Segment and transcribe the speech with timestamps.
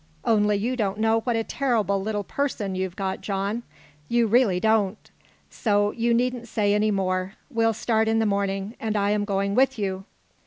[0.25, 3.61] Only you don't know what a terrible little person you've got, John.
[4.09, 4.97] You really don't.
[5.51, 7.35] So you needn't say any more.
[7.51, 10.05] We'll start in the morning and I am going with you!"